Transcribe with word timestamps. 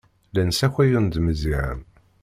Llan 0.31 0.51
ssakayen-d 0.53 1.15
Meẓyan. 1.25 1.79